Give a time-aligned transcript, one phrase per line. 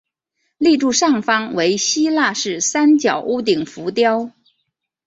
[0.57, 4.31] 立柱上方为希腊式三角屋顶浮雕。